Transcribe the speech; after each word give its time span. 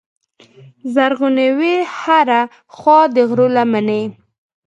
زرغونې 0.93 1.47
وې 1.57 1.75
هره 1.99 2.41
خوا 2.77 2.99
د 3.15 3.17
غرو 3.29 3.47
لمنې 3.55 4.03